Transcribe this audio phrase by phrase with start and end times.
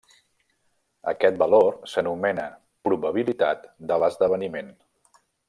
[1.11, 2.47] Aquest valor s'anomena
[2.89, 4.75] probabilitat de l'esdeveniment.